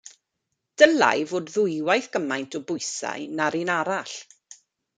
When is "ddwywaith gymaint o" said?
1.55-2.63